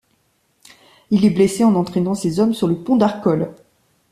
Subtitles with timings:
[1.11, 3.53] Il est blessé en entraînant ses hommes sur le pont d'Arcole.